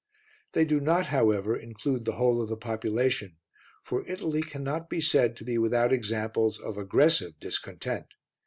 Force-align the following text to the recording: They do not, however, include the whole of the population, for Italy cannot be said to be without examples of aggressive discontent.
They 0.53 0.65
do 0.65 0.79
not, 0.79 1.05
however, 1.13 1.55
include 1.55 2.05
the 2.05 2.13
whole 2.13 2.41
of 2.41 2.49
the 2.49 2.57
population, 2.57 3.37
for 3.83 4.03
Italy 4.07 4.41
cannot 4.41 4.89
be 4.89 4.99
said 4.99 5.35
to 5.35 5.43
be 5.43 5.59
without 5.59 5.93
examples 5.93 6.57
of 6.59 6.75
aggressive 6.75 7.39
discontent. 7.39 8.07